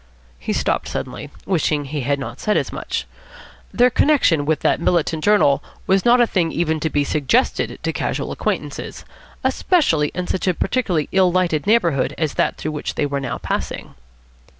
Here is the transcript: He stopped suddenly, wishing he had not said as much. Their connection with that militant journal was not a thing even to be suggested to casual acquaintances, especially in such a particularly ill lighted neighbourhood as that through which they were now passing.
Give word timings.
He 0.39 0.51
stopped 0.51 0.87
suddenly, 0.87 1.29
wishing 1.45 1.85
he 1.85 2.01
had 2.01 2.17
not 2.17 2.39
said 2.39 2.57
as 2.57 2.71
much. 2.73 3.05
Their 3.71 3.91
connection 3.91 4.45
with 4.47 4.61
that 4.61 4.81
militant 4.81 5.23
journal 5.23 5.63
was 5.85 6.05
not 6.05 6.19
a 6.19 6.25
thing 6.25 6.51
even 6.51 6.79
to 6.79 6.89
be 6.89 7.03
suggested 7.03 7.77
to 7.83 7.93
casual 7.93 8.31
acquaintances, 8.31 9.05
especially 9.43 10.07
in 10.15 10.25
such 10.25 10.47
a 10.47 10.55
particularly 10.55 11.07
ill 11.11 11.31
lighted 11.31 11.67
neighbourhood 11.67 12.15
as 12.17 12.33
that 12.33 12.57
through 12.57 12.71
which 12.71 12.95
they 12.95 13.05
were 13.05 13.19
now 13.19 13.37
passing. 13.37 13.93